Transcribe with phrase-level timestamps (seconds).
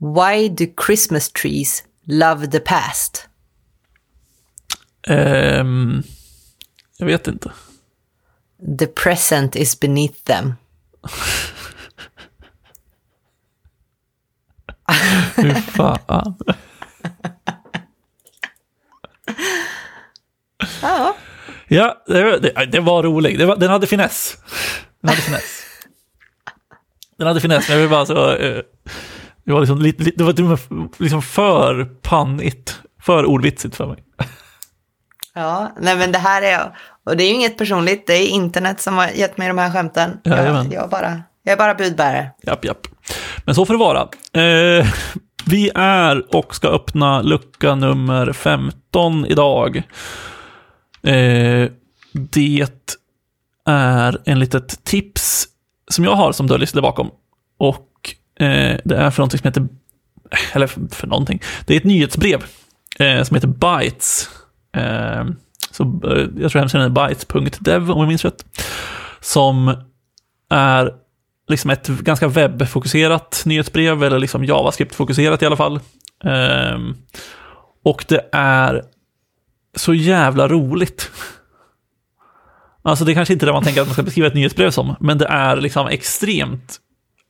[0.00, 3.28] Why do Christmas trees love the past?
[5.06, 6.02] Ehm,
[6.96, 7.52] jag vet inte.
[8.78, 10.54] The present is beneath them.
[15.36, 16.34] Fy fan.
[20.82, 21.16] Ja.
[21.68, 23.38] Ja, det, det, det var roligt.
[23.38, 24.36] Det var, den hade finess.
[25.00, 25.62] Den hade finess.
[27.18, 28.36] Den hade finess, men jag vill bara så...
[28.36, 28.62] eh,
[29.50, 32.80] Det var liksom, lite, det var till och med liksom för pannigt.
[33.02, 34.04] För ordvitsigt för mig.
[35.34, 36.76] Ja, nej men det här är,
[37.06, 39.70] och det är ju inget personligt, det är internet som har gett mig de här
[39.70, 40.20] skämten.
[40.24, 40.70] Jajamän.
[40.70, 42.30] Jag, jag, bara, jag är bara budbärare.
[42.42, 42.86] Japp, japp.
[43.44, 44.00] Men så får det vara.
[44.44, 44.86] Eh,
[45.46, 49.76] vi är och ska öppna lucka nummer 15 idag.
[51.02, 51.70] Eh,
[52.12, 52.66] det
[53.66, 55.48] är en litet tips
[55.88, 57.10] som jag har som döljer sig bakom.
[57.58, 57.86] Och
[58.40, 59.68] Eh, det är för någonting som heter,
[60.52, 62.44] eller för, någonting, det är ett nyhetsbrev
[62.98, 64.30] eh, som heter Bytes.
[64.76, 65.24] Eh,
[65.70, 68.44] så, eh, jag tror hemsidan är bytes.dev om jag minns rätt.
[69.20, 69.76] Som
[70.50, 70.94] är
[71.48, 75.80] liksom ett ganska webbfokuserat nyhetsbrev, eller liksom JavaScript-fokuserat i alla fall.
[76.24, 76.96] Ehm,
[77.84, 78.82] och det är
[79.76, 81.10] så jävla roligt.
[82.82, 84.70] Alltså det är kanske inte är det man tänker att man ska beskriva ett nyhetsbrev
[84.70, 86.80] som, men det är liksom extremt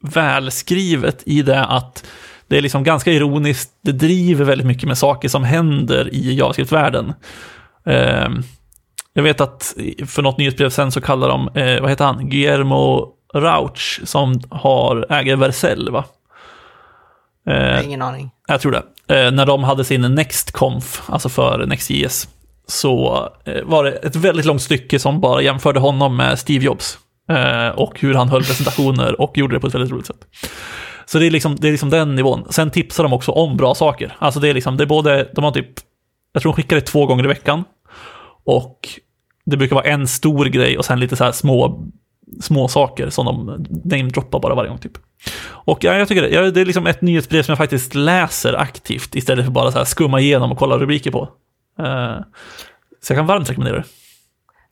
[0.03, 2.05] välskrivet i det att
[2.49, 7.13] det är liksom ganska ironiskt, det driver väldigt mycket med saker som händer i JavaScript-världen.
[7.87, 8.43] Ehm,
[9.13, 9.75] jag vet att
[10.07, 15.07] för något nyhetsbrev sen så kallar de, eh, vad heter han, Guillermo Rauch som har,
[15.11, 16.05] äger Vercel va?
[17.45, 18.31] Jag har Eh, ingen aning.
[18.49, 18.83] jag tror det.
[19.27, 22.29] Eh, när de hade sin NextConf, alltså för NextJS,
[22.67, 23.29] så
[23.65, 26.99] var det ett väldigt långt stycke som bara jämförde honom med Steve Jobs.
[27.31, 30.27] Eh, och hur han höll presentationer och gjorde det på ett väldigt roligt sätt.
[31.07, 32.47] Så det är liksom, det är liksom den nivån.
[32.51, 34.17] Sen tipsar de också om bra saker.
[34.19, 35.71] Alltså det är liksom, det är både, de har typ,
[36.33, 37.65] jag tror de skickar det två gånger i veckan.
[38.45, 38.89] Och
[39.47, 41.87] det brukar vara en stor grej och sen lite så här små,
[42.41, 44.99] små saker som de namedroppar bara varje gång typ.
[45.47, 48.55] Och ja, jag tycker det, ja, det är liksom ett nyhetsbrev som jag faktiskt läser
[48.55, 51.23] aktivt istället för bara så här skumma igenom och kolla rubriker på.
[51.81, 52.21] Uh,
[53.03, 53.85] så jag kan varmt rekommendera det.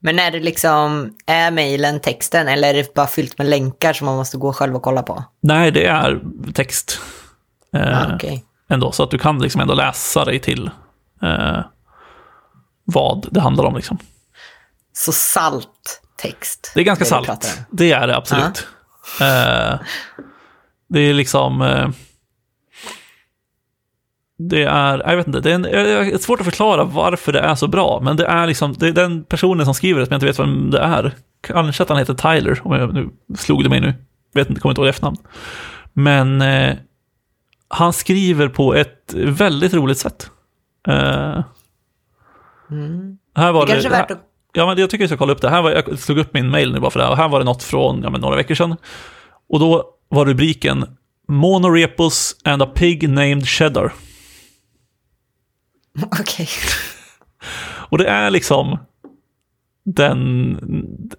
[0.00, 4.04] Men är det liksom, är mejlen texten eller är det bara fyllt med länkar som
[4.04, 5.24] man måste gå själv och kolla på?
[5.40, 6.20] Nej, det är
[6.54, 7.00] text.
[7.74, 8.44] Eh, Ah, Okej.
[8.70, 10.70] ändå, så att du kan liksom ändå läsa dig till
[11.22, 11.58] eh,
[12.84, 13.76] vad det handlar om.
[13.76, 13.98] Liksom.
[14.92, 16.72] Så salt text.
[16.74, 17.58] Det är ganska vi salt.
[17.70, 18.66] Det är det absolut.
[19.20, 19.78] Eh,
[20.88, 21.62] det är liksom...
[24.40, 27.40] Det är, jag vet inte, det är, en, det är svårt att förklara varför det
[27.40, 30.12] är så bra, men det är liksom, det är den personen som skriver det som
[30.12, 31.12] jag inte vet vem det är.
[31.40, 33.94] Kanske att han heter Tyler, om jag nu slog det mig nu.
[34.34, 35.16] Vet inte, kommer inte ihåg efternamn.
[35.92, 36.74] Men eh,
[37.68, 40.30] han skriver på ett väldigt roligt sätt.
[40.88, 41.42] Eh,
[43.36, 44.24] här var Det är här- att...
[44.52, 45.50] Ja, men jag tycker jag ska kolla upp det.
[45.50, 47.12] Här var, jag slog upp min mail nu bara för det här.
[47.12, 48.76] Och här var det något från ja, men några veckor sedan.
[49.48, 50.84] Och då var rubriken
[51.28, 53.92] Monorepos and a pig named Cheddar.
[56.20, 56.48] Okej.
[57.90, 58.78] Och det är liksom
[59.84, 60.58] den,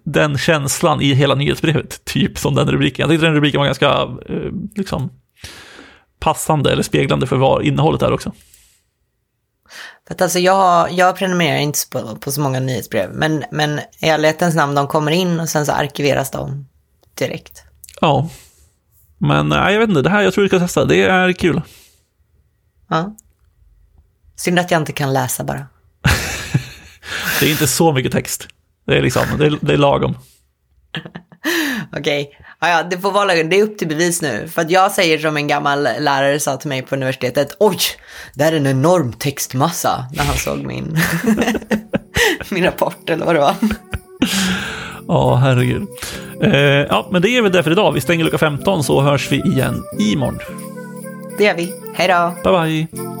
[0.04, 3.02] den känslan i hela nyhetsbrevet, typ som den rubriken.
[3.02, 3.90] Jag tyckte den rubriken var ganska
[4.28, 5.10] eh, liksom,
[6.20, 8.32] passande eller speglande för vad innehållet är också.
[10.06, 14.08] För att alltså jag, jag prenumererar inte på, på så många nyhetsbrev, men, men i
[14.08, 16.68] ärlighetens namn, de kommer in och sen så arkiveras de
[17.14, 17.62] direkt.
[18.00, 18.28] Ja.
[19.18, 20.84] Men nej, jag vet inte, det här jag tror vi ska testa.
[20.84, 21.62] Det är kul.
[22.88, 23.16] Ja.
[24.40, 25.58] Synd att jag inte kan läsa bara.
[27.40, 28.48] Det är inte så mycket text.
[28.86, 30.14] Det är liksom, det är, det är lagom.
[31.98, 32.30] Okej,
[32.60, 33.48] ja, ja, det får vara lagom.
[33.48, 34.48] Det är upp till bevis nu.
[34.48, 37.56] För att jag säger som en gammal lärare sa till mig på universitetet.
[37.58, 37.78] Oj,
[38.34, 40.04] det är en enorm textmassa.
[40.12, 40.98] När han såg min,
[42.50, 43.54] min rapport eller vad det var.
[45.08, 45.88] Ja, herregud.
[46.42, 47.92] Eh, ja, men det är väl det för idag.
[47.92, 50.38] Vi stänger lucka 15 så hörs vi igen imorgon.
[51.38, 51.72] Det gör vi.
[51.94, 52.50] Hej då.
[52.50, 53.19] Bye, bye.